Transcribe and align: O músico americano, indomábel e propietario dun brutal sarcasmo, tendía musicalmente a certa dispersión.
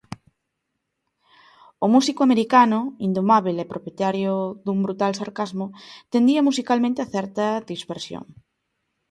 O 1.85 1.87
músico 1.95 2.21
americano, 2.27 2.79
indomábel 3.07 3.55
e 3.63 3.69
propietario 3.73 4.33
dun 4.65 4.77
brutal 4.85 5.11
sarcasmo, 5.21 5.65
tendía 6.13 6.45
musicalmente 6.49 6.99
a 7.01 7.09
certa 7.15 7.45
dispersión. 7.71 8.25